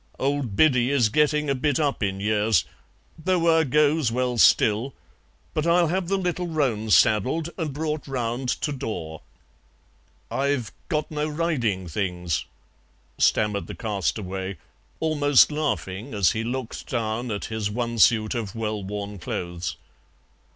[0.17, 2.65] Old Biddy is getting a bit up in years,
[3.23, 4.95] though 'er goes well still,
[5.53, 9.21] but I'll have the little roan saddled and brought round to door."
[10.31, 12.45] "I've got no riding things,"
[13.19, 14.57] stammered the castaway,
[14.99, 19.77] almost laughing as he looked down at his one suit of well worn clothes.